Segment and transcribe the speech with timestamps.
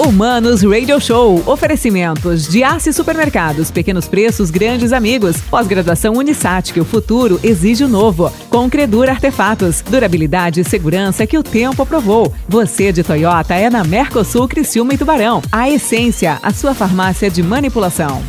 [0.00, 1.42] Humanos Radio Show.
[1.46, 5.36] Oferecimentos de Assi Supermercados, pequenos preços, grandes amigos.
[5.50, 8.32] Pós-graduação Unisat, que o futuro exige o novo.
[8.48, 12.32] Com Credura Artefatos, durabilidade e segurança que o tempo aprovou.
[12.48, 15.42] Você de Toyota é na Mercosul, Criciúma e Tubarão.
[15.52, 18.22] A Essência, a sua farmácia de manipulação.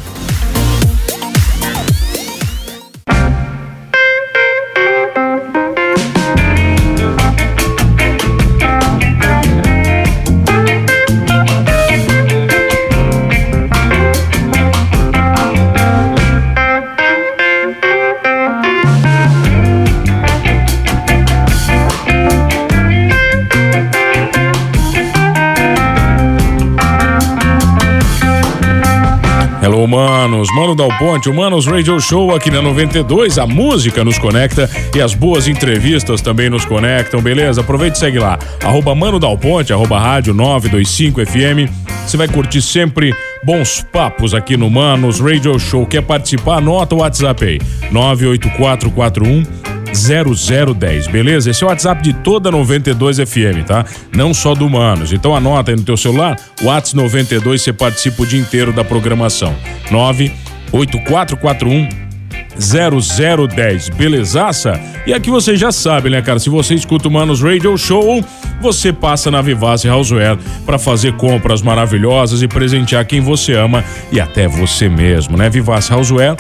[29.84, 33.38] Humanos, Mano Dal Ponte, Humanos Radio Show aqui na 92.
[33.38, 37.62] A música nos conecta e as boas entrevistas também nos conectam, beleza?
[37.62, 38.38] Aproveite e segue lá.
[38.64, 41.72] Arroba Mano Dal Ponte, arroba Rádio 925 FM.
[42.06, 45.86] Você vai curtir sempre bons papos aqui no Manos Radio Show.
[45.86, 46.58] Quer participar?
[46.58, 47.60] Anota o WhatsApp aí.
[47.92, 51.50] 98441 0010, beleza?
[51.50, 53.86] Esse é o WhatsApp de toda 92 FM, tá?
[54.16, 55.14] Não só do Manos.
[55.14, 59.56] Então anota aí no teu celular, WhatsApp 92, você participa o dia inteiro da programação.
[59.92, 62.12] 98441
[62.58, 64.80] 0010, belezaça?
[65.06, 66.40] E aqui você já sabe, né, cara?
[66.40, 68.24] Se você escuta o Manos Radio Show,
[68.62, 74.20] você passa na Vivace Houseware para fazer compras maravilhosas e presentear quem você ama e
[74.20, 75.50] até você mesmo, né?
[75.50, 76.36] Vivace Houseware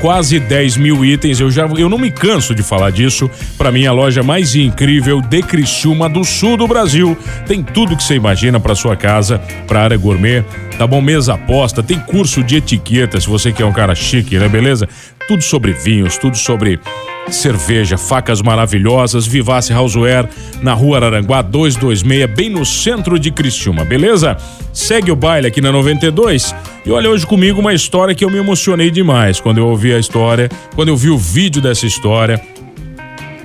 [0.00, 1.40] quase 10 mil itens.
[1.40, 3.30] Eu já eu não me canso de falar disso.
[3.56, 7.16] Para mim, a loja mais incrível de Criciúma do sul do Brasil.
[7.46, 10.44] Tem tudo que você imagina para sua casa, para área gourmet.
[10.78, 11.00] Tá bom?
[11.00, 14.48] Mesa aposta, tem curso de etiqueta, se você quer um cara chique, né?
[14.48, 14.88] Beleza?
[15.28, 16.80] Tudo sobre vinhos, tudo sobre
[17.30, 20.28] cerveja, facas maravilhosas, Vivace Houseware,
[20.62, 24.36] na rua Araranguá 226, bem no centro de Criciúma, beleza?
[24.72, 28.38] Segue o baile aqui na 92 e olha hoje comigo uma história que eu me
[28.38, 32.40] emocionei demais quando eu ouvi a história, quando eu vi o vídeo dessa história.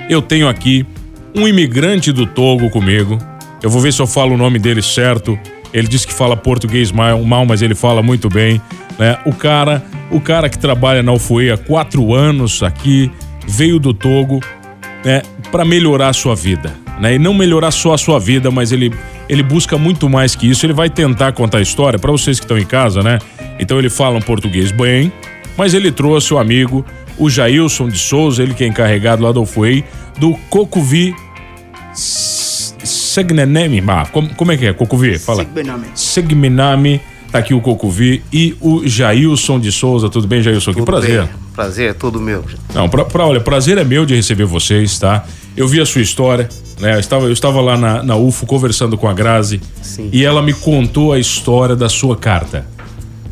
[0.09, 0.85] Eu tenho aqui
[1.35, 3.17] um imigrante do Togo comigo.
[3.61, 5.37] Eu vou ver se eu falo o nome dele certo.
[5.73, 8.59] Ele disse que fala português mal, mas ele fala muito bem.
[8.97, 9.17] Né?
[9.25, 13.11] O cara, o cara que trabalha na UFUE há quatro anos aqui,
[13.49, 14.39] veio do Togo
[15.03, 15.21] né,
[15.51, 16.73] para melhorar a sua vida.
[16.99, 17.15] Né?
[17.15, 18.93] E não melhorar só a sua vida, mas ele,
[19.27, 20.65] ele busca muito mais que isso.
[20.65, 23.19] Ele vai tentar contar a história para vocês que estão em casa, né?
[23.59, 25.11] Então ele fala um português bem,
[25.57, 26.85] mas ele trouxe o amigo,
[27.17, 29.83] o Jailson de Souza, ele que é encarregado lá do FUEI,
[30.17, 31.15] do Cocuvi
[31.93, 33.83] Segnenemi.
[33.87, 34.73] Ah, como, como é que é?
[34.73, 35.17] Cocuvi?
[35.17, 35.43] Fala.
[35.43, 35.87] Segmenami.
[35.95, 37.01] Segmenami
[37.31, 40.09] Tá aqui o Cocuvi e o Jailson de Souza.
[40.09, 40.71] Tudo bem, Jailson?
[40.71, 41.23] Tudo que prazer.
[41.23, 41.48] Bem.
[41.59, 42.45] Prazer é todo meu.
[42.73, 45.25] Não, pra, pra, olha, prazer é meu de receber vocês, tá?
[45.57, 46.47] Eu vi a sua história,
[46.79, 46.95] né?
[46.95, 50.09] Eu estava, eu estava lá na, na UFO conversando com a Grazi Sim.
[50.13, 52.65] e ela me contou a história da sua carta.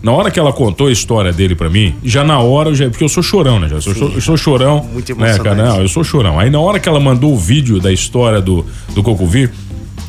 [0.03, 3.05] Na hora que ela contou a história dele para mim, já na hora, já, porque
[3.05, 3.69] eu sou chorão, né?
[3.69, 4.85] Já, eu, sou, eu sou chorão.
[4.91, 5.37] Muito emocionante.
[5.39, 5.69] Né, cara?
[5.69, 6.37] Não, eu sou chorão.
[6.37, 9.49] Aí na hora que ela mandou o vídeo da história do, do Cocuvi,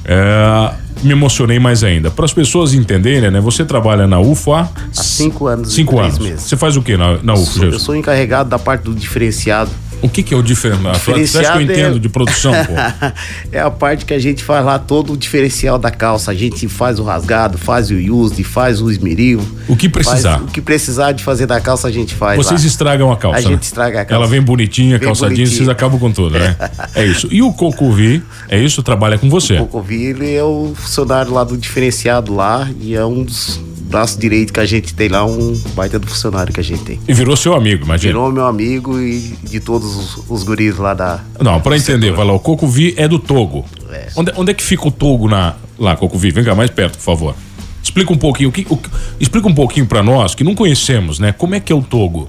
[0.04, 0.72] é,
[1.02, 2.10] me emocionei mais ainda.
[2.10, 3.40] Para as pessoas entenderem, né?
[3.40, 5.72] Você trabalha na UFA há, cinco anos.
[5.72, 6.18] Cinco anos.
[6.18, 6.42] Meses.
[6.42, 7.64] Você faz o que na, na UFA?
[7.66, 9.70] Eu sou encarregado da parte do diferenciado
[10.00, 10.94] o que, que é o diferencial?
[10.94, 11.98] Você acha que eu entendo é...
[11.98, 12.72] de produção, pô?
[13.50, 16.30] é a parte que a gente faz lá todo o diferencial da calça.
[16.30, 19.40] A gente faz o rasgado, faz o use, faz o esmeril.
[19.66, 20.42] O que precisar.
[20.42, 22.36] o que precisar de fazer da calça, a gente faz.
[22.36, 22.66] Vocês lá.
[22.66, 23.38] estragam a calça.
[23.38, 23.48] A né?
[23.48, 24.22] gente estraga a calça.
[24.22, 25.56] Ela vem bonitinha, vem calçadinha, bonitinha.
[25.56, 26.56] vocês acabam com tudo, né?
[26.94, 27.28] é isso.
[27.30, 28.82] E o Cocovi, é isso?
[28.82, 29.54] Trabalha com você.
[29.54, 34.18] O Cocovi, ele é o funcionário lá do diferenciado lá e é um dos braço
[34.18, 37.00] direito que a gente tem lá, um baita do funcionário que a gente tem.
[37.08, 38.12] E virou seu amigo, imagina.
[38.12, 41.20] Virou meu amigo e de todos os, os guris lá da.
[41.40, 43.64] Não, para entender, vai lá, o Cocovi é do Togo.
[43.90, 44.08] É.
[44.14, 46.30] Onde, onde é que fica o Togo na, lá, Cocovi?
[46.30, 47.34] Vem cá mais perto, por favor.
[47.82, 48.78] Explica um pouquinho, o que, o,
[49.18, 51.32] explica um pouquinho para nós que não conhecemos, né?
[51.32, 52.28] Como é que é o Togo?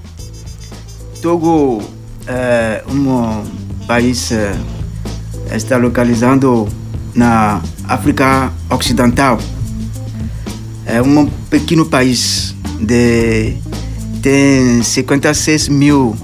[1.20, 1.82] Togo
[2.26, 3.44] é um
[3.86, 4.56] país é,
[5.52, 6.66] está localizado
[7.14, 9.38] na África Ocidental
[10.92, 13.56] é um pequeno país de
[14.20, 16.16] tem 56 mil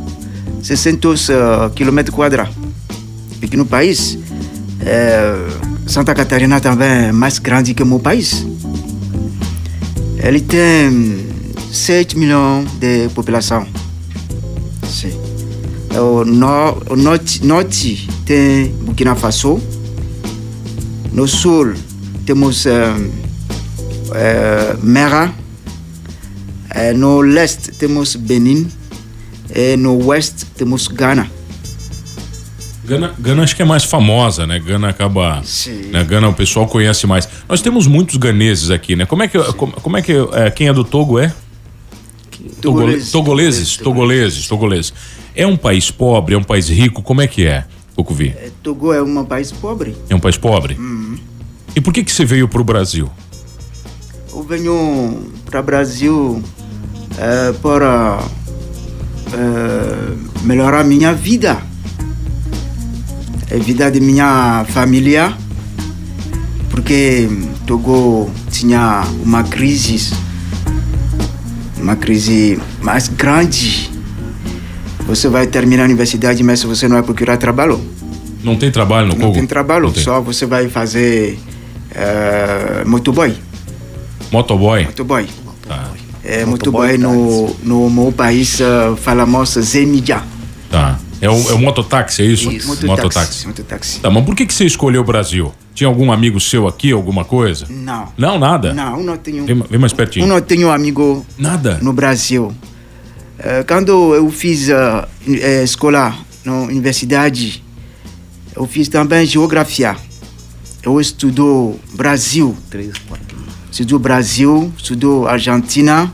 [0.63, 1.33] 600 uh,
[1.75, 2.55] quilômetros quadrados.
[3.41, 4.19] Pequeno país.
[4.81, 5.35] É,
[5.87, 8.45] Santa Catarina também é mais grande que o meu país.
[10.19, 11.27] Ele tem
[11.73, 13.67] 7 milhões de população.
[14.89, 15.13] Sim.
[15.95, 19.61] O, no, o norte, norte tem Burkina Faso.
[21.13, 21.75] No sul
[22.27, 23.26] temos uh, é,
[24.83, 25.33] Mera.
[26.71, 28.69] É, no leste temos Benin.
[29.55, 31.31] E no oeste temos Ghana.
[32.85, 34.59] Gana, Gana acho que é mais famosa, né?
[34.61, 35.43] Gana acaba.
[35.45, 35.91] Sim.
[35.93, 36.05] Né?
[36.05, 37.29] Gana o pessoal conhece mais.
[37.49, 39.07] Nós temos muitos ganeses aqui, né?
[39.07, 39.39] Como é que.
[39.55, 40.13] Como, como é que.
[40.33, 41.33] É, quem é do Togo é?
[42.61, 43.11] Togole- Togoleses.
[43.11, 44.95] Togoleses, togoleses, togoleses.
[45.35, 47.65] É um país pobre, é um país rico, como é que é,
[47.95, 48.29] Cocuvi?
[48.29, 49.97] É, Togo é um país pobre.
[50.09, 50.79] É um país pobre?
[51.75, 53.11] E por que que você veio pro Brasil?
[54.37, 56.43] Eu venho para o Brasil
[57.19, 58.23] eh, para
[59.33, 60.13] eh,
[60.43, 61.57] melhorar minha vida,
[63.51, 65.33] a vida de minha família,
[66.71, 67.27] porque
[67.67, 70.13] Togo tinha uma crise,
[71.81, 73.91] uma crise mais grande.
[75.07, 77.81] Você vai terminar a universidade, mas você não vai procurar trabalho.
[78.45, 79.35] Não tem trabalho no Não Congo?
[79.39, 80.03] tem trabalho, Não tem.
[80.05, 81.39] só você vai fazer
[81.95, 83.35] eh, motoboy.
[84.37, 84.85] Motoboy?
[84.85, 85.27] Motoboy.
[85.67, 85.91] Tá,
[86.23, 90.23] É Motoboy motoboy no, no meu país uh, falamos Zemídia.
[90.71, 90.99] tá.
[91.19, 92.53] É o, é o mototáxi, é isso?
[92.53, 92.87] Isso.
[92.87, 93.47] Mototáxi.
[93.47, 94.01] Mototáxi.
[94.01, 95.51] Tá, mas por que que você escolheu o Brasil?
[95.75, 97.65] Tinha algum amigo seu aqui, alguma coisa?
[97.71, 98.13] Não.
[98.19, 98.75] Não, nada?
[98.75, 99.47] Não, eu não tenho.
[99.47, 100.25] Vem, vem mais pertinho.
[100.25, 101.79] Eu não tenho amigo Nada?
[101.81, 102.53] no Brasil.
[103.39, 105.09] Eh, quando eu fiz uh,
[105.65, 107.65] escola na universidade,
[108.55, 109.97] eu fiz também geografia.
[110.83, 113.36] Eu estudo Brasil, Três, quatro.
[113.83, 116.11] Estudo Brasil, estudo Argentina,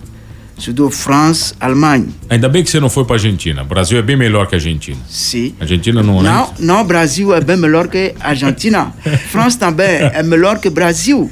[0.59, 2.09] estudo França, Alemanha.
[2.29, 3.62] Ainda bem que você não foi pra Argentina.
[3.62, 4.99] O Brasil é bem melhor que a Argentina.
[5.09, 5.55] Sim.
[5.61, 6.55] A Argentina não, Não, né?
[6.59, 8.93] não, Brasil é bem melhor que Argentina.
[9.31, 11.31] França também é melhor que Brasil.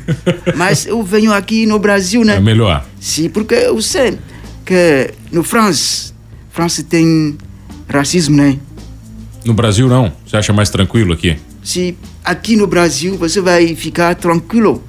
[0.54, 2.36] Mas eu venho aqui no Brasil, né?
[2.36, 2.86] É melhor.
[3.00, 4.16] Sim, porque eu sei
[4.64, 6.12] que no França,
[6.52, 7.36] França tem
[7.88, 8.56] racismo, né?
[9.44, 10.12] No Brasil não.
[10.24, 11.36] Você acha mais tranquilo aqui?
[11.64, 14.84] Se aqui no Brasil você vai ficar tranquilo.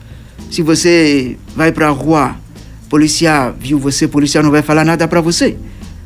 [0.50, 2.36] Se você vai para a rua,
[2.90, 5.58] policial viu você, policial não vai falar nada para você.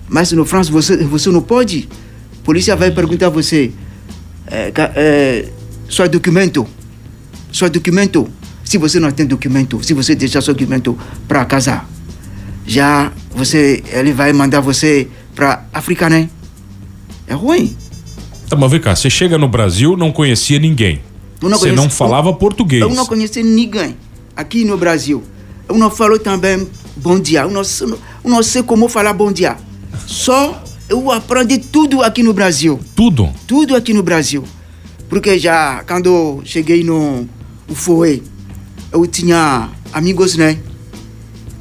[0.07, 1.89] Mas no França você, você não pode.
[2.43, 3.71] Polícia vai perguntar a você,
[4.45, 5.45] é, é,
[5.89, 6.67] seu documento,
[7.51, 8.29] seu documento.
[8.63, 10.97] Se você não tem documento, se você deixar seu documento
[11.27, 11.83] para casa,
[12.67, 16.29] já você, ele vai mandar você para África, né?
[17.27, 17.75] É ruim.
[18.47, 18.95] Tá, mas vem cá.
[18.95, 21.01] Você chega no Brasil, não conhecia ninguém.
[21.41, 22.81] Eu não você não falava português.
[22.81, 23.95] Eu não conheci ninguém
[24.35, 25.23] aqui no Brasil.
[25.67, 27.41] Eu não falo também bom dia.
[27.41, 27.99] Eu não, eu
[28.29, 29.57] não sei como falar bom dia.
[30.05, 32.79] Só eu aprendi tudo aqui no Brasil.
[32.95, 33.29] Tudo.
[33.47, 34.43] Tudo aqui no Brasil.
[35.09, 37.27] Porque já quando eu cheguei no
[37.69, 38.23] UFOE,
[38.91, 40.57] eu tinha amigos, né?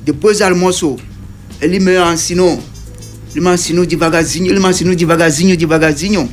[0.05, 0.97] Depois do almoço,
[1.61, 2.61] ele me ensinou.
[3.35, 6.31] Ele me ensinou devagarzinho, ele me ensinou devagarzinho, devagarzinho.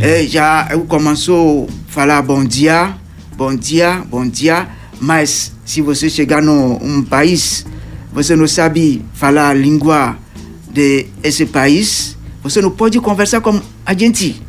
[0.00, 2.96] É, já eu começou a falar bom dia,
[3.36, 4.68] bom dia, bom dia.
[5.00, 7.66] Mas se você chegar num um país,
[8.12, 10.16] você não sabe falar a língua
[10.70, 14.40] de esse país, você não pode conversar com a gente.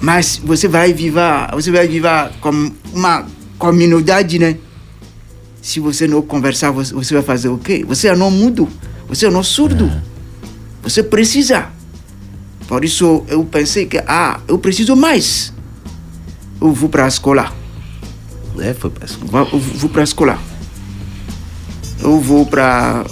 [0.00, 3.26] Mas você vai viver, você vai viver como uma
[3.58, 4.56] comunidade, né?
[5.62, 7.84] Se você não conversar, você, você vai fazer o quê?
[7.86, 8.68] Você é não mudo,
[9.08, 9.90] você é não surdo.
[10.82, 11.70] Você precisa.
[12.68, 15.52] Por isso eu pensei que, ah, eu preciso mais.
[16.60, 17.52] Eu vou para a escola.
[18.60, 19.06] É, foi pra
[19.52, 20.38] eu vou para a escola.
[22.00, 23.04] Eu vou para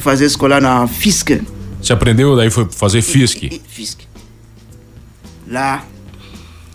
[0.00, 1.42] fazer escola na FISC.
[1.80, 3.60] Você aprendeu, daí foi fazer FISC.
[3.68, 4.06] FISC.
[5.46, 5.84] Lá,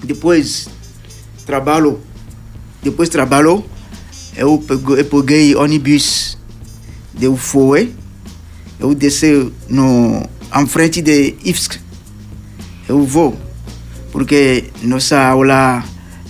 [0.03, 0.69] depois
[1.45, 1.99] trabalho,
[2.83, 3.65] depois trabalho,
[4.35, 6.37] eu peguei, eu peguei ônibus
[7.13, 7.93] de UFOE,
[8.79, 10.23] eu desci no,
[10.55, 11.79] em frente de IFSC.
[12.87, 13.37] Eu vou,
[14.11, 15.83] porque nossa aula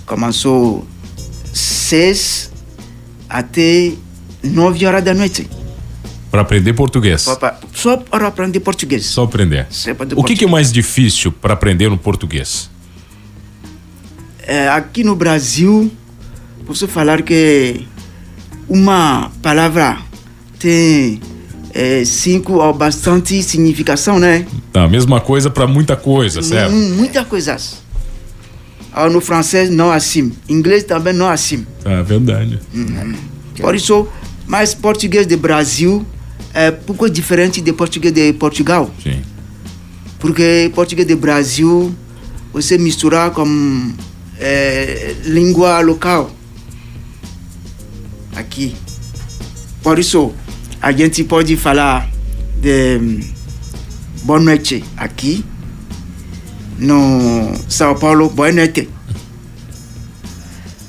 [0.05, 0.87] começou
[1.59, 2.51] seis
[3.29, 3.93] até
[4.43, 5.47] nove horas da noite.
[6.31, 7.21] Pra aprender português.
[7.21, 7.59] Só para-
[8.09, 9.05] para aprender português.
[9.05, 9.65] Só aprender.
[9.69, 12.69] Só aprender O que, que é mais difícil pra aprender no português?
[14.45, 15.91] É, aqui no Brasil,
[16.65, 17.87] posso falar que
[18.67, 19.97] uma palavra
[20.59, 21.19] tem
[21.73, 24.45] é, cinco ou bastante significação, né?
[24.73, 26.71] Tá, mesma coisa pra muita coisa, certo?
[26.71, 27.81] Mu- Muitas coisas.
[29.01, 31.65] Ah, no francês não assim, inglês também não assim.
[31.81, 32.59] Tá, verdade.
[33.57, 34.05] Por isso,
[34.45, 36.05] mas português do Brasil
[36.53, 38.93] é um pouco diferente de português de Portugal.
[39.01, 39.21] Sim.
[40.19, 41.95] Porque português do Brasil,
[42.51, 43.93] você misturar com
[44.37, 46.31] eh, língua local.
[48.35, 48.75] Aqui.
[49.81, 50.33] Por isso,
[50.81, 52.09] a gente pode falar
[52.61, 52.99] de
[54.23, 55.45] boa noite aqui.
[56.77, 58.78] No São Paulo, boa noite.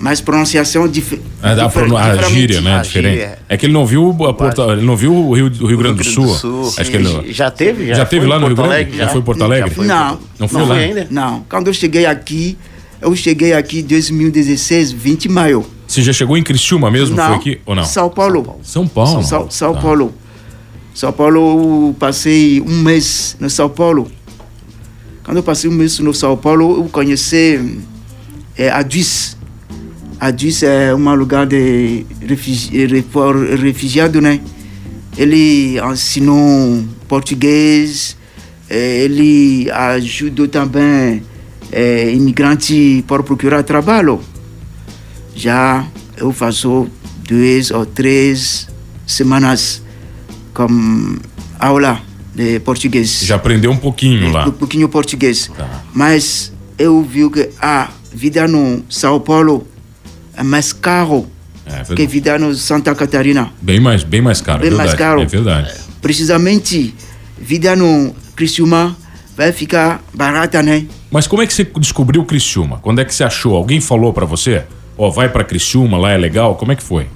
[0.01, 2.79] Mas pronunciação dif É, difer- pra, a gíria, né?
[2.79, 3.13] A diferente.
[3.19, 3.39] gíria.
[3.49, 5.99] É que ele não viu a Porto, ele não viu o Rio, o Rio Grande
[5.99, 6.73] do Sul.
[6.79, 7.95] Acho que ele Já teve?
[7.95, 8.73] Já teve foi lá no Rio Grande?
[8.73, 9.71] Alegre, Já foi em Porto Alegre?
[9.71, 10.19] foi Não.
[10.39, 10.75] Não foi não lá?
[10.77, 11.07] ainda?
[11.11, 12.57] Não, quando eu cheguei aqui,
[13.01, 15.65] eu cheguei aqui em 2016, 20 de maio.
[15.87, 17.15] Você já chegou em Criciúma mesmo?
[17.17, 17.85] não, Foi aqui ou não?
[17.85, 18.59] São Paulo.
[18.63, 19.23] São Paulo.
[19.23, 19.81] São, São Tá.
[19.83, 20.15] Paulo.
[20.95, 21.37] São Paulo,
[21.91, 24.11] eu passei um mês no São Paulo.
[25.25, 27.79] Quando eu passei um mês no São Paulo, eu conheci
[28.57, 29.37] é, a Duis.
[30.21, 32.05] A Duis é um lugar de
[33.63, 34.39] refugiado, né?
[35.17, 38.19] Ele ensinou português,
[38.69, 41.23] eh, ele ajudou também
[41.73, 44.21] eh, imigrantes para procurar trabalho.
[45.35, 45.87] Já
[46.19, 46.87] eu faço
[47.27, 48.69] duas ou três
[49.07, 49.83] semanas
[50.53, 51.17] com
[51.59, 51.99] aula
[52.35, 53.21] de português.
[53.25, 54.47] Já aprendeu um pouquinho lá.
[54.47, 55.51] Um pouquinho português.
[55.57, 55.83] Tá.
[55.95, 59.67] Mas eu vi que a vida no São Paulo
[60.41, 61.27] é mais caro
[61.67, 63.51] É, que a vida no Santa Catarina.
[63.61, 64.61] bem mais, bem mais caro.
[64.67, 65.21] é Bem mais verdade, caro.
[65.23, 65.75] É verdade.
[66.01, 66.95] Precisamente,
[67.39, 68.97] vida no Criciúma
[69.37, 70.87] vai ficar barata, né?
[71.11, 72.79] Mas como é que você descobriu Criciúma?
[72.79, 73.55] Quando é que você achou?
[73.55, 74.65] Alguém falou pra você?
[74.97, 76.57] Ó, vai pra Criciúma, lá é legal?
[76.57, 77.07] Como é que foi?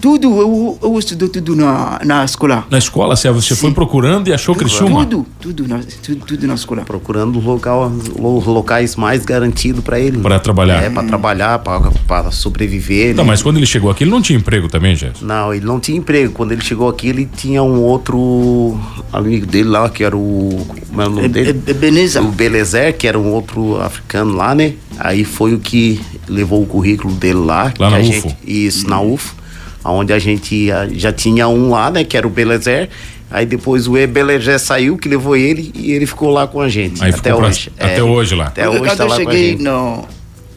[0.00, 2.66] Tudo, eu, eu estudei tudo na, na escola.
[2.70, 5.04] Na escola, você, você foi procurando e achou Criciúma?
[5.04, 6.82] Tudo, tudo na, tudo, tudo na escola.
[6.82, 10.18] Procurando o local, os locais mais garantidos para ele.
[10.18, 10.82] Pra trabalhar.
[10.82, 13.14] É, para trabalhar, para sobreviver.
[13.14, 13.28] Não, né?
[13.30, 15.24] mas quando ele chegou aqui, ele não tinha emprego também, Gerson?
[15.24, 16.32] Não, ele não tinha emprego.
[16.32, 18.78] Quando ele chegou aqui, ele tinha um outro
[19.12, 20.66] amigo dele lá, que era o.
[20.88, 21.62] Como é o nome É- dele?
[21.66, 22.22] é- é Beneza.
[22.22, 24.74] O Belezer, que era um outro africano lá, né?
[24.98, 27.64] Aí foi o que levou o currículo dele lá.
[27.64, 28.12] Lá que na a UFO.
[28.12, 29.39] gente- isso, na UFO.
[29.84, 32.04] Onde a gente já tinha um lá, né?
[32.04, 32.88] Que era o Belezer.
[33.30, 37.02] Aí depois o Belezer saiu, que levou ele, e ele ficou lá com a gente.
[37.02, 37.72] Aí até ficou pra- hoje.
[37.78, 37.84] É.
[37.86, 38.46] até hoje lá.
[38.48, 40.08] Até hoje quando tá eu lá com a cheguei no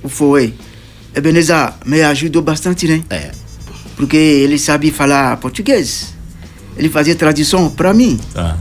[0.09, 0.53] foi
[1.15, 3.03] Ebenezer me ajudou bastante, né?
[3.09, 3.31] É.
[3.95, 6.13] Porque ele sabe falar português.
[6.75, 8.19] Ele fazia tradução para mim.
[8.33, 8.57] Tá.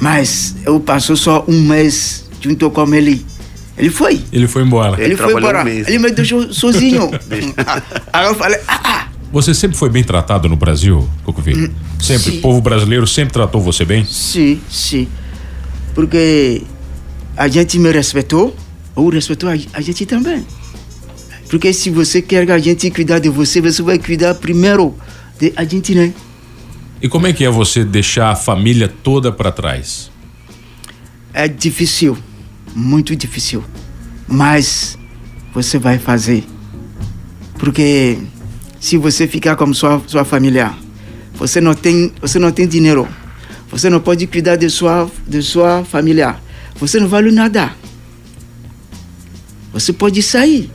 [0.00, 3.24] Mas eu passou só um mês junto com ele.
[3.76, 4.22] Ele foi.
[4.32, 4.94] Ele foi embora.
[4.96, 5.62] Ele Ele, foi embora.
[5.64, 5.68] um.
[5.68, 7.10] Ele me deixou sozinho.
[8.12, 8.99] Aí eu falei, ah, ah.
[9.32, 11.70] Você sempre foi bem tratado no Brasil, Cocovi?
[12.00, 12.32] Sempre.
[12.32, 12.38] sim.
[12.38, 14.04] O povo brasileiro sempre tratou você bem?
[14.04, 15.08] Sim, sim.
[15.94, 16.62] Porque
[17.36, 18.54] a gente me respeitou,
[18.96, 20.44] eu respeitou a, gente também.
[21.48, 24.94] Porque se você quer que a gente cuidar de você, você vai cuidar primeiro
[25.38, 26.12] de a gente, né?
[27.00, 30.10] E como é que é você deixar a família toda pra trás?
[31.32, 32.18] É difícil,
[32.74, 33.64] muito difícil.
[34.28, 34.98] Mas
[35.54, 36.44] você vai fazer.
[37.58, 38.18] Porque
[38.80, 40.72] se você ficar com sua, sua família,
[41.34, 43.06] você não tem, você não tem dinheiro.
[43.70, 46.34] Você não pode cuidar de sua, de sua família.
[46.80, 47.70] Você não vale nada.
[49.72, 50.70] Você pode sair.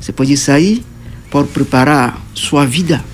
[0.00, 0.84] Você pode sair
[1.30, 3.04] para preparar sua vida.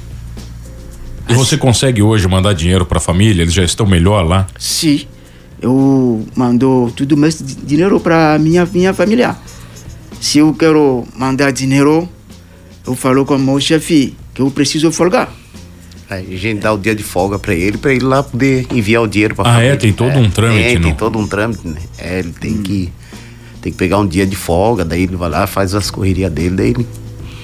[1.28, 3.42] E você consegue hoje mandar dinheiro pra família?
[3.42, 4.46] Eles já estão melhor lá?
[4.58, 5.02] Sim,
[5.60, 9.36] eu mando tudo mais di- dinheiro para minha minha família.
[10.20, 12.08] Se eu quero mandar dinheiro,
[12.86, 15.30] eu falo com o meu chefe que eu preciso folgar.
[16.10, 19.02] Aí a gente dá o dia de folga pra ele, pra ele lá poder enviar
[19.02, 19.72] o dinheiro pra Ah, família.
[19.72, 19.76] é?
[19.76, 20.92] Tem todo um trâmite, É, tem não?
[20.92, 21.80] todo um trâmite, né?
[21.98, 22.92] É, ele tem que
[23.62, 26.54] tem que pegar um dia de folga, daí ele vai lá, faz as correrias dele,
[26.54, 26.86] daí ele...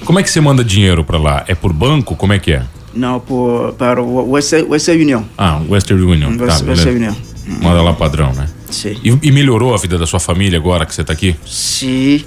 [0.05, 1.45] Como é que você manda dinheiro pra lá?
[1.49, 2.15] É por banco?
[2.15, 2.63] Como é que é?
[2.95, 5.23] Não, por, para o Western, Western Union.
[5.39, 6.37] Ah, Western Union.
[6.37, 6.97] Tá, Western.
[6.97, 7.15] Union.
[7.63, 8.47] Manda lá padrão, né?
[8.71, 8.97] Sim.
[9.03, 11.35] E, e melhorou a vida da sua família agora que você tá aqui?
[11.47, 12.23] Sim.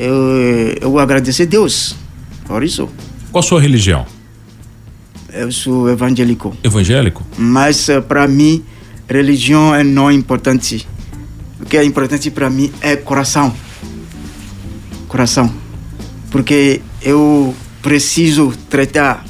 [0.00, 1.94] Eu, eu agradeço a Deus
[2.46, 2.88] por isso.
[3.30, 4.06] Qual a sua religião?
[5.30, 6.56] Eu sou evangélico.
[6.64, 7.22] Evangélico?
[7.36, 8.64] Mas para mim,
[9.06, 10.88] religião é não importante.
[11.60, 13.54] O que é importante para mim é coração.
[15.06, 15.52] Coração.
[16.30, 19.22] Porque eu preciso tratar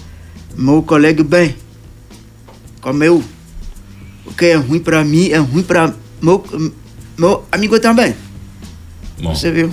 [0.57, 1.57] meu colega bem.
[2.81, 3.25] Como eu.
[4.25, 6.45] O que é ruim para mim é ruim para meu,
[7.19, 8.15] meu amigo também.
[9.21, 9.35] Bom.
[9.35, 9.73] Você viu?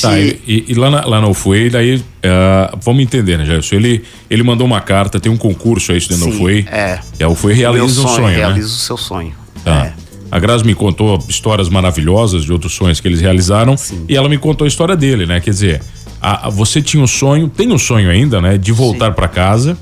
[0.00, 3.76] Tá, e, e- e lá na, lá na UFUE, daí, ah, vamos entender, né, Jailson?
[3.76, 6.66] Ele, ele mandou uma carta, tem um concurso aí dentro da Sim, UFUE.
[6.70, 6.98] é.
[7.20, 8.74] E a UFUE realiza um sonho, realiza né?
[8.74, 9.32] o seu sonho.
[9.64, 9.86] Tá.
[9.86, 9.92] É.
[10.30, 13.76] A Grazi me contou histórias maravilhosas de outros sonhos que eles realizaram
[14.08, 15.40] e ela me contou a história dele, né?
[15.40, 15.82] Quer dizer,
[16.22, 18.56] a- a- você tinha um sonho, tem um sonho ainda, né?
[18.56, 19.76] De voltar pra casa,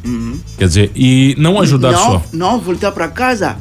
[0.59, 2.23] quer dizer, e não ajudar não, só.
[2.33, 3.57] não voltar para casa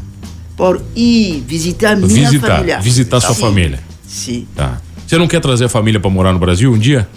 [0.57, 2.79] por ir visitar minha Visitar, família.
[2.79, 3.41] visitar sua Sim.
[3.41, 3.79] família.
[4.07, 4.47] Sim.
[4.55, 4.81] Tá.
[5.09, 7.09] Você não quer trazer a família pra morar no Brasil um dia?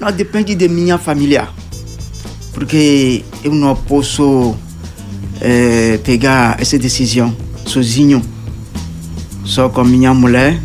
[0.00, 1.50] Não depende de minha família.
[2.54, 4.56] Porque eu não posso
[5.42, 8.22] eh, pegar essa decisão sozinho.
[9.44, 10.58] Só com minha mulher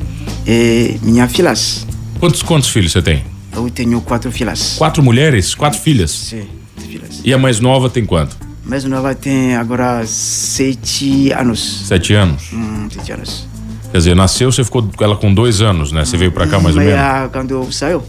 [0.48, 1.86] e minhas filhas.
[2.22, 3.26] Quantos, quantos filhos você tem?
[3.54, 4.76] Eu tenho quatro filhas.
[4.78, 5.54] Quatro mulheres?
[5.54, 6.10] Quatro filhas?
[6.12, 6.48] Sim,
[6.78, 7.20] filhas.
[7.26, 8.38] E a mais nova tem quanto?
[8.66, 11.82] A mais nova tem agora sete anos.
[11.86, 12.44] Sete anos.
[12.54, 13.51] Hum, sete anos.
[13.92, 16.06] Quer dizer, nasceu, você ficou com ela com dois anos, né?
[16.06, 16.96] Você veio pra cá mais ou menos?
[16.98, 18.02] meia, quando eu saio.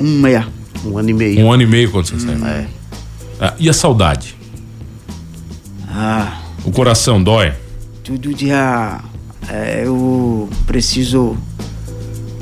[0.00, 0.46] Um meia.
[0.84, 1.40] Um ano e meio.
[1.44, 2.46] Um ano e meio quando você saiu.
[2.46, 2.66] É.
[3.40, 4.34] Ah, e a saudade?
[5.90, 7.52] Ah, O coração dói?
[8.04, 9.00] todo dia
[9.50, 11.36] eh, eu preciso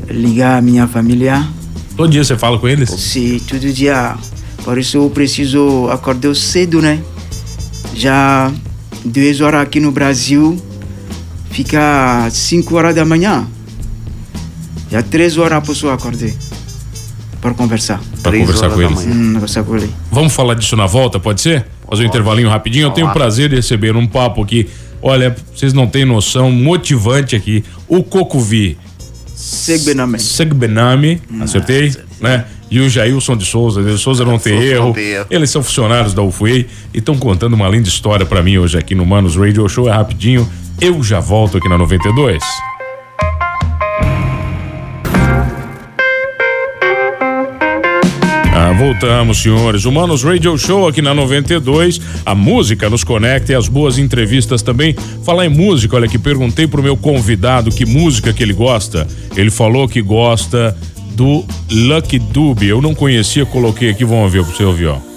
[0.08, 1.44] ligar a minha família.
[1.96, 2.88] Todo dia você fala com eles?
[2.90, 4.16] Sim, todo dia.
[4.62, 7.02] Por isso eu preciso acordar cedo, né?
[7.94, 8.52] Já
[9.04, 10.56] duas horas aqui no Brasil,
[11.56, 13.46] fica cinco horas da manhã.
[14.90, 16.30] Já três horas a pessoa acordar
[17.40, 17.98] para conversar.
[18.22, 19.06] Pra Três conversar com eles.
[19.06, 19.90] Hum, conversar com ele.
[20.12, 21.66] Vamos falar disso na volta, pode ser?
[21.88, 22.88] Fazer um intervalinho rapidinho.
[22.88, 24.68] Eu tenho o prazer de receber um papo aqui.
[25.00, 27.64] Olha, vocês não têm noção, motivante aqui.
[27.88, 28.76] O Cocovi
[29.34, 30.18] Segbename.
[30.18, 32.44] Segbenami, acertei, né?
[32.70, 34.94] E o Jailson de Souza, de Souza não tem erro.
[35.30, 38.94] Eles são funcionários da UFUEI e estão contando uma linda história pra mim hoje aqui
[38.94, 39.88] no Manos Radio Show.
[39.88, 40.50] É rapidinho.
[40.80, 42.42] Eu já volto aqui na 92.
[48.54, 49.86] Ah, voltamos, senhores.
[49.86, 52.00] O Manos Radio Show aqui na 92.
[52.26, 54.94] A música nos conecta e as boas entrevistas também.
[55.24, 59.06] Falar em música, olha que perguntei pro meu convidado que música que ele gosta.
[59.34, 60.76] Ele falou que gosta
[61.12, 62.66] do Lucky Dube.
[62.66, 65.15] Eu não conhecia, coloquei aqui, vamos ver pra você ouvir, ó.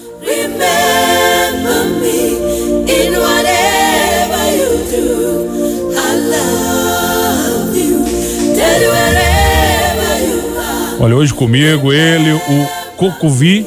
[10.99, 13.65] Olha, hoje comigo ele, o Cocovi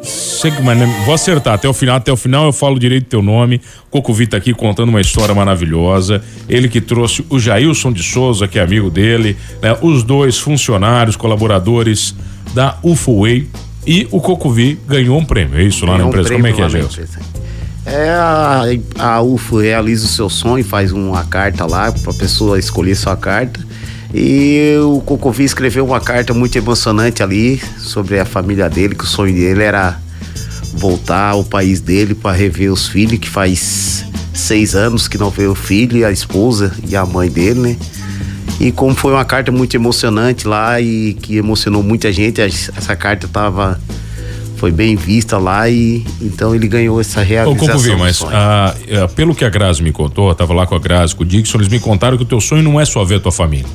[0.00, 3.60] Segman, vou acertar até o final, até o final eu falo direito teu nome.
[3.90, 6.22] Cocovi tá aqui contando uma história maravilhosa.
[6.48, 9.76] Ele que trouxe o Jailson de Souza, que é amigo dele, né?
[9.82, 12.14] Os dois funcionários, colaboradores
[12.54, 13.48] da UFOWay
[13.84, 16.32] e o Cocovi ganhou um prêmio, é isso lá na Ganhou um empresa.
[16.32, 17.20] Como é que é, empresa.
[17.86, 18.62] É a,
[18.98, 23.16] a UFO realiza o seu sonho, faz uma carta lá para a pessoa escolher sua
[23.16, 23.66] carta.
[24.12, 29.06] E o Cocovi escreveu uma carta muito emocionante ali sobre a família dele, que o
[29.06, 29.98] sonho dele era
[30.74, 35.46] voltar ao país dele para rever os filhos, que faz seis anos que não vê
[35.46, 37.76] o filho, a esposa e a mãe dele, né?
[38.60, 43.28] E como foi uma carta muito emocionante lá e que emocionou muita gente, essa carta
[43.28, 43.78] tava
[44.58, 47.66] foi bem vista lá e então ele ganhou essa Ô, realização.
[47.68, 48.32] Cocovi, do mas sonho.
[48.34, 51.22] ah, eh, pelo que a Grazi me contou, eu tava lá com a Grazi, com
[51.22, 53.32] o Dixon, eles me contaram que o teu sonho não é só ver a tua
[53.32, 53.66] família.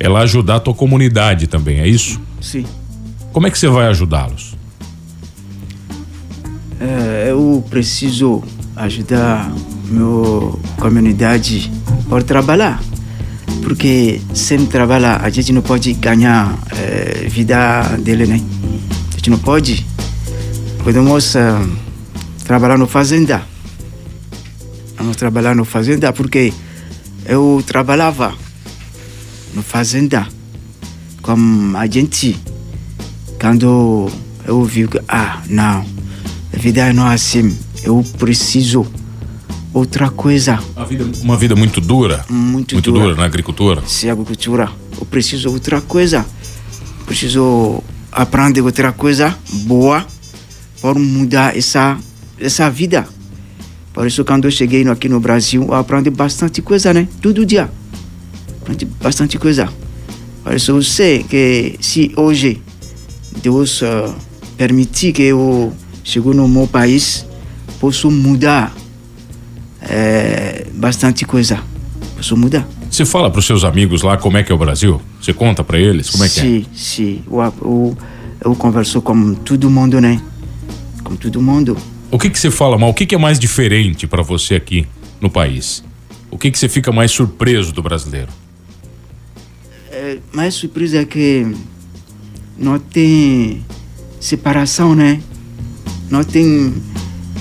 [0.00, 2.20] É lá ajudar a tua comunidade também, é isso?
[2.40, 2.64] Sim.
[3.32, 4.54] Como é que você vai ajudá-los?
[6.80, 8.42] É, eu preciso
[8.76, 9.52] ajudar
[9.88, 11.70] meu comunidade
[12.08, 12.82] por trabalhar.
[13.62, 18.40] Porque sem trabalhar a gente não pode ganhar é, vida dele, né?
[19.12, 19.86] A gente não pode.
[20.84, 21.64] Podemos ah,
[22.44, 23.42] trabalhar no fazenda.
[24.96, 26.52] Vamos trabalhar no fazenda porque
[27.26, 28.34] eu trabalhava
[29.54, 30.26] no fazenda
[31.20, 32.38] como a gente
[33.40, 34.08] quando
[34.46, 35.84] eu vi que ah não
[36.52, 38.86] a vida não é assim eu preciso
[39.74, 42.24] outra coisa Uma vida, uma vida muito dura.
[42.30, 43.82] muito, Muito dura na agricultura.
[43.86, 46.24] se agricultura eu preciso outra coisa
[47.06, 50.06] preciso aprender outra coisa boa
[50.82, 51.96] para mudar essa
[52.38, 53.06] essa vida
[53.94, 57.70] por isso quando eu cheguei aqui no Brasil eu aprendi bastante coisa né todo dia
[58.60, 59.72] aprendi bastante coisa
[60.42, 62.60] por isso eu sei que se hoje
[63.40, 64.12] Deus ah,
[64.56, 67.24] permitir que eu chego no meu país
[67.80, 68.74] posso mudar
[69.82, 71.62] eh, bastante coisa
[72.16, 75.00] posso mudar Você fala pros seus amigos lá como é que é o Brasil?
[75.20, 76.42] Você conta pra eles como é que é?
[76.42, 77.22] sim, sim.
[77.30, 77.98] Eu, eu,
[78.44, 80.20] eu converso com todo mundo, né?
[81.12, 81.76] Com todo mundo.
[82.10, 82.88] O que que você fala mal?
[82.88, 84.86] O que que é mais diferente pra você aqui
[85.20, 85.84] no país?
[86.30, 88.28] O que que você fica mais surpreso do brasileiro?
[89.90, 91.46] É, mais surpresa é que
[92.56, 93.62] não tem
[94.18, 95.20] separação, né?
[96.10, 96.72] Não tem.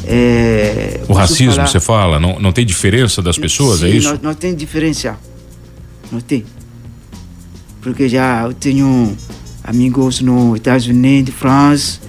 [0.04, 2.20] É, O racismo, falar- você fala?
[2.20, 4.14] Não, não tem diferença das pessoas, Sim, é isso?
[4.16, 5.18] Não, não tem diferença.
[6.12, 6.44] Não tem.
[7.82, 9.16] Porque já eu tenho
[9.64, 12.02] amigos nos Estados Unidos, França,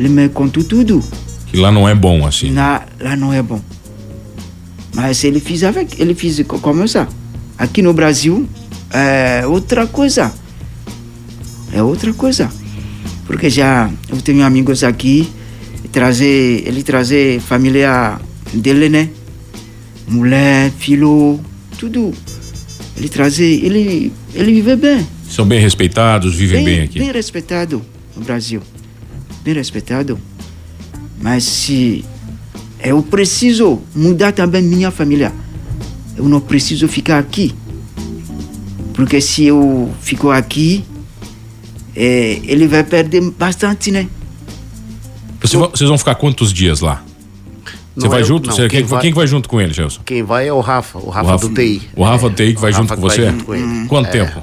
[0.00, 1.04] ele me contou tudo.
[1.46, 2.50] Que lá não é bom assim.
[2.50, 3.60] Na, lá não é bom.
[4.94, 7.06] Mas ele fez, avec- ele fez co- como ça.
[7.58, 8.48] Aqui no Brasil
[8.90, 10.32] é outra coisa.
[11.72, 12.50] É outra coisa.
[13.26, 15.28] Porque já eu tenho amigos aqui,
[15.92, 18.18] trazer, ele trazer família
[18.54, 19.10] dele, né?
[20.08, 21.38] Mulher, filho,
[21.78, 22.12] tudo.
[22.96, 25.06] Ele trazer, ele, ele vive bem.
[25.28, 26.98] São bem respeitados, vivem bem, aqui.
[26.98, 27.82] Bem respeitado.
[28.16, 28.60] no Brasil.
[29.42, 30.18] Bem respeitado.
[31.20, 32.04] Mas se
[32.82, 35.32] eu preciso mudar também minha família,
[36.16, 37.54] eu não preciso ficar aqui.
[38.94, 40.84] Porque se eu fico aqui,
[41.96, 44.08] eh, ele vai perder bastante, né?
[45.40, 47.02] Você va- vocês vão ficar quantos dias lá?
[47.96, 48.48] Você Não, vai junto?
[48.48, 50.00] não, Você- quem, quem vai- quem que vai junto com ele, Gelson?
[50.04, 51.82] Quem vai é o Rafa, o Rafa, O Rafa- do TI.
[51.96, 53.22] o Rafa do TI que vai junto Rafa com que você?
[53.22, 53.88] Vai junto com ele.
[53.88, 54.10] Quanto É.
[54.10, 54.42] tempo?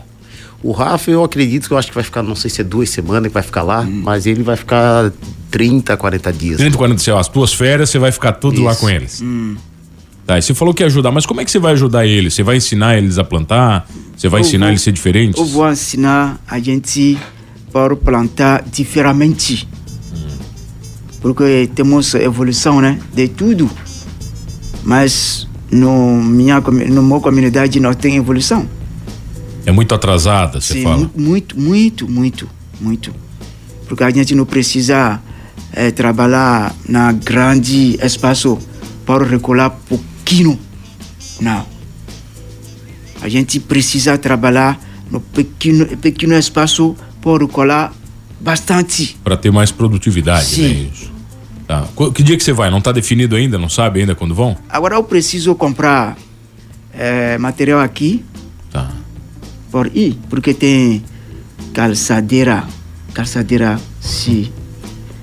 [0.64, 2.90] O Rafa, eu acredito que eu acho que vai ficar, não sei se é duas
[2.90, 4.02] semanas que vai ficar lá, Hum.
[4.04, 5.12] mas ele vai ficar
[5.52, 6.58] 30, 40 dias.
[6.58, 7.16] 30, 40 dias.
[7.18, 8.82] As tuas férias, você vai ficar tudo lá Isso.
[8.82, 9.24] com eles.
[10.26, 12.34] Tá, e você falou que ia ajudar, mas como é que você vai ajudar eles?
[12.34, 13.88] Você vai ensinar eles a plantar?
[14.16, 15.40] Você vai Eu ensinar vou- eles a ser diferentes?
[15.40, 17.18] Eu vou ensinar a gente
[17.72, 19.68] para plantar diferente.
[21.22, 23.00] Porque temos evolução, né?
[23.14, 23.70] De tudo.
[24.84, 28.68] Mas no minha no minha comunidade não tem evolução.
[29.68, 30.98] É muito atrasada, você Sim, fala.
[30.98, 32.50] mu- muito, muito, muito,
[32.80, 33.14] muito.
[33.86, 35.20] Porque a gente não precisa
[35.74, 38.58] eh, trabalhar na grande espaço
[39.06, 40.58] para recular pouquinho.
[41.42, 41.66] Não.
[43.22, 44.80] A gente precisa trabalhar
[45.12, 47.94] no pequeno, pequeno espaço para recular
[48.40, 49.18] bastante.
[49.22, 50.62] Pra ter mais produtividade, Sim.
[50.86, 50.90] né?
[50.94, 51.12] Isso.
[51.68, 51.86] Tá.
[51.94, 52.70] Qu- Que dia que você vai?
[52.72, 53.58] Não tá definido ainda?
[53.58, 54.56] Não sabe ainda quando vão?
[54.70, 56.18] Agora eu preciso comprar
[56.94, 58.24] eh, material aqui
[58.72, 58.90] Tá.
[59.72, 61.04] Por ir, porque tem
[61.74, 62.64] calçadeira,
[63.14, 64.52] calçadeira, sim,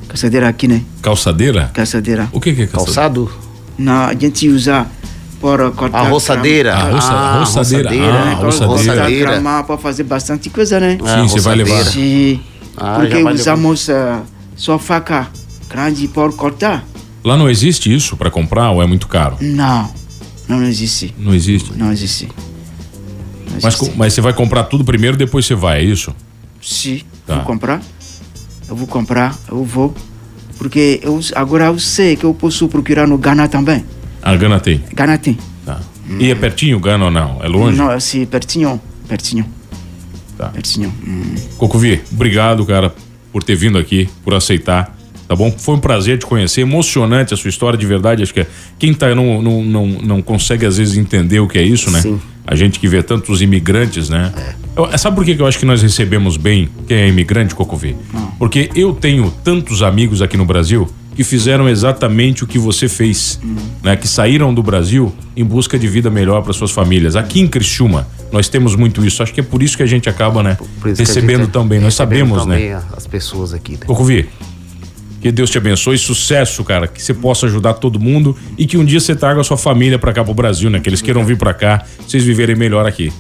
[0.09, 0.83] calçadeira aqui, né?
[1.02, 1.70] Calçadeira?
[1.72, 2.28] Calçadeira.
[2.33, 2.94] O que, que é calçadeira?
[3.02, 3.30] Calçado?
[3.78, 4.87] Não, a gente usa
[5.40, 6.74] para cortar A roçadeira.
[6.74, 7.90] A roça- Ah, roçadeira.
[7.90, 8.18] roçadeira.
[8.18, 9.30] Ah, grama, roçadeira.
[9.33, 10.98] grama para fazer bastante coisa, né?
[11.04, 11.85] Ah, Sim, você vai levar.
[11.85, 12.40] Sim,
[12.76, 14.18] Ah, porque usamos eh,
[14.57, 15.28] só faca
[15.68, 16.85] grande para cortar.
[17.22, 19.37] Lá não existe isso pra comprar ou é muito caro?
[19.40, 19.90] Não,
[20.48, 21.72] não existe, Não existe.
[21.76, 22.28] não existe.
[23.62, 26.14] Mas, mas você vai comprar tudo primeiro, depois você vai, é isso?
[26.62, 27.36] Sim, Tá.
[27.36, 27.80] vou comprar.
[28.68, 29.94] Eu vou comprar, eu vou.
[30.58, 33.84] Porque eu, agora eu sei que eu posso procurar no Ghana também.
[34.22, 34.80] A Gana tem.
[34.94, 35.36] Ghana tem.
[35.66, 35.80] Tá.
[36.18, 37.42] E é pertinho o Gana ou não?
[37.42, 37.76] É longe?
[37.76, 39.44] Não, assim, pertinho, pertinho.
[40.38, 40.48] Tá.
[40.48, 40.92] Pertinho.
[41.06, 41.34] Hum.
[41.58, 42.94] Cocovi, obrigado, cara,
[43.32, 44.96] por ter vindo aqui, por aceitar.
[45.26, 45.50] Tá bom?
[45.50, 48.22] Foi um prazer te conhecer, emocionante a sua história de verdade.
[48.22, 48.46] Acho que é-
[48.78, 52.00] quem tá não, não, não, não consegue às vezes entender o que é isso, né?
[52.00, 52.20] Sim.
[52.46, 54.33] A gente que vê tantos imigrantes, né?
[54.76, 57.96] Eu- sabe por que eu acho que nós recebemos bem quem é imigrante, Cocovi?
[58.38, 63.40] Porque eu tenho tantos amigos aqui no Brasil que fizeram exatamente o que você fez,
[63.83, 63.94] né?
[63.96, 67.14] Que saíram do Brasil em busca de vida melhor para suas famílias.
[67.16, 69.22] Aqui em Criciúma, nós temos muito isso.
[69.22, 70.59] Acho que é por isso que a gente acaba, né?
[70.61, 71.78] A gente recebendo é- tão bem.
[71.78, 72.80] Nós recebendo sabemos, né?
[72.96, 73.87] As pessoas aqui, né?
[73.87, 74.28] Cocovi,
[75.24, 78.84] que Deus te abençoe, sucesso, cara, que você possa ajudar todo mundo e que um
[78.84, 80.80] dia você traga a sua família pra cá pro Brasil, né?
[80.80, 83.10] Que eles queiram vir pra cá, vocês viverem melhor aqui.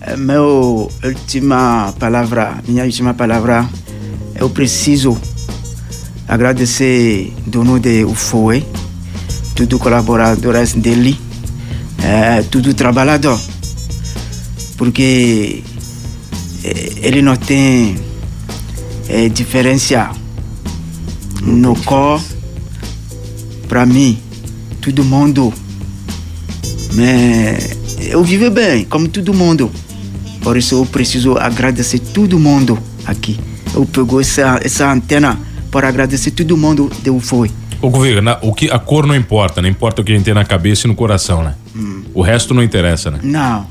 [0.00, 3.64] É, Meu última palavra, minha última palavra,
[4.34, 5.16] eu preciso
[6.26, 8.66] agradecer dono de UFOE,
[9.54, 11.16] tudo colaboradores dele,
[12.02, 13.40] é, tudo trabalhador,
[14.76, 15.62] porque
[16.64, 17.96] é, ele não tem
[19.08, 20.10] é, diferença
[21.44, 22.20] no cor,
[23.68, 24.18] para mim,
[24.80, 25.52] todo mundo
[26.94, 27.76] mas
[28.08, 29.70] eu vivo bem, como todo mundo.
[30.40, 33.38] Por isso eu preciso agradecer todo mundo aqui.
[33.74, 35.38] Eu pego essa, essa antena
[35.70, 37.50] para agradecer todo mundo de UFOI.
[37.80, 40.34] Cocovi, na- o que, a cor não importa, não importa o que a gente tem
[40.34, 41.54] na cabeça e no coração, né?
[42.14, 43.18] O resto não interessa, né?
[43.22, 43.66] Não,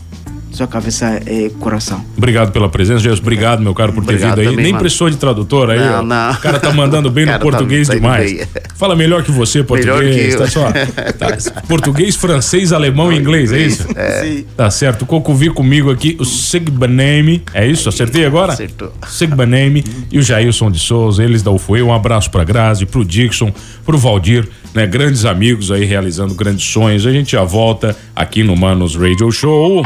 [0.54, 2.04] sua cabeça é coração.
[2.18, 3.20] Obrigado pela presença, Jesus.
[3.20, 4.46] Obrigado, meu caro, por ter Obrigado vindo aí.
[4.48, 4.84] também, Nem mano.
[4.84, 5.80] precisou de tradutor aí.
[5.80, 6.04] Não, ó.
[6.04, 6.32] não.
[6.32, 8.32] O cara tá mandando bem no tá- português tá demais.
[8.34, 8.48] bem.
[8.76, 10.34] Fala melhor que você, português.
[10.36, 10.40] que.
[10.40, 13.84] Tá só, tá, português, francês, alemão e inglês, é isso?
[14.22, 14.46] Sim.
[14.56, 15.02] Tá certo.
[15.02, 17.44] O Cocovi comigo aqui, o Sigbaneme.
[17.54, 17.90] É isso?
[17.90, 18.54] Acertei agora?
[18.54, 18.92] Acertou.
[19.08, 21.82] Sigbaneme e o Jailson de Souza, eles da UFOE.
[21.82, 23.52] Um abraço pra Grazi, pro Dixon,
[23.86, 24.86] pro Valdir, né?
[24.86, 27.06] Grandes amigos aí realizando grandes sonhos.
[27.08, 29.84] A gente já volta aqui no Manos Radio Show.